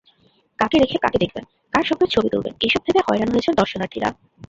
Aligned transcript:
কাকে 0.59 0.77
রেখে 0.79 0.97
কাকে 0.97 1.17
দেখবেন, 1.23 1.43
কার 1.73 1.85
সঙ্গে 1.89 2.05
ছবি 2.07 2.27
তুলবেন—এসব 2.31 2.81
ভেবে 2.85 3.01
হয়রান 3.07 3.29
হয়েছেন 3.33 3.53
দর্শনার্থীরা। 3.55 4.09